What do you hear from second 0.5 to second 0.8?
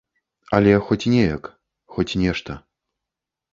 Але